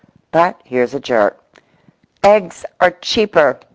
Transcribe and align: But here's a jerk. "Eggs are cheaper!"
But 0.31 0.59
here's 0.63 0.95
a 0.95 0.99
jerk. 0.99 1.39
"Eggs 2.23 2.65
are 2.79 2.89
cheaper!" 2.89 3.59